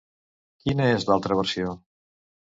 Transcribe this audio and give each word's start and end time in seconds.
Quina 0.63 0.87
és 0.93 1.05
l'altra 1.09 1.37
versió? 1.39 1.75